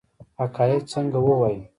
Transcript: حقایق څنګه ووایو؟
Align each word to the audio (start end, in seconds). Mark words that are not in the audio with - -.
حقایق 0.41 0.83
څنګه 0.93 1.17
ووایو؟ 1.21 1.63